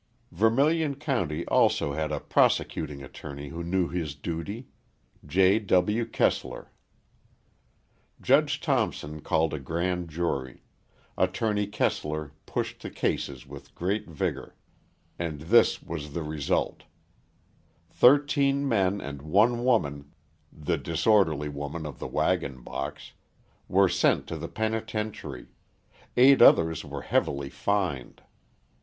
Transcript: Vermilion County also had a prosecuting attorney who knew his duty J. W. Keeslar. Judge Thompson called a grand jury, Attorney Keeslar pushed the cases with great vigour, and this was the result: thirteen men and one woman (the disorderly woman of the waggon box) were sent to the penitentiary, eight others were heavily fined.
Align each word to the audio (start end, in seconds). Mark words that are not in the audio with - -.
Vermilion 0.31 0.95
County 0.95 1.45
also 1.45 1.93
had 1.93 2.11
a 2.11 2.19
prosecuting 2.19 3.03
attorney 3.03 3.49
who 3.49 3.63
knew 3.63 3.87
his 3.87 4.15
duty 4.15 4.67
J. 5.27 5.59
W. 5.59 6.05
Keeslar. 6.05 6.69
Judge 8.19 8.59
Thompson 8.59 9.21
called 9.21 9.53
a 9.53 9.59
grand 9.59 10.09
jury, 10.09 10.63
Attorney 11.19 11.67
Keeslar 11.67 12.31
pushed 12.47 12.81
the 12.81 12.89
cases 12.89 13.45
with 13.45 13.75
great 13.75 14.07
vigour, 14.09 14.55
and 15.19 15.41
this 15.41 15.83
was 15.83 16.13
the 16.13 16.23
result: 16.23 16.85
thirteen 17.91 18.67
men 18.67 18.99
and 18.99 19.21
one 19.21 19.63
woman 19.63 20.11
(the 20.51 20.79
disorderly 20.79 21.47
woman 21.47 21.85
of 21.85 21.99
the 21.99 22.07
waggon 22.07 22.63
box) 22.63 23.11
were 23.67 23.87
sent 23.87 24.25
to 24.25 24.35
the 24.35 24.49
penitentiary, 24.49 25.49
eight 26.17 26.41
others 26.41 26.83
were 26.83 27.03
heavily 27.03 27.51
fined. 27.51 28.23